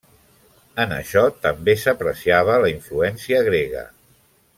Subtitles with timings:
[0.85, 3.85] En això també s'apreciava la influència grega.